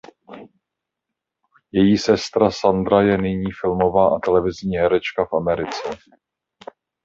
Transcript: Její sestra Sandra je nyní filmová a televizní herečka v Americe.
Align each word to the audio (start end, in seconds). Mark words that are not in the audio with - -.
Její 1.71 1.97
sestra 1.97 2.51
Sandra 2.51 3.01
je 3.01 3.17
nyní 3.17 3.51
filmová 3.61 4.15
a 4.15 4.19
televizní 4.19 4.77
herečka 4.77 5.25
v 5.25 5.33
Americe. 5.33 5.89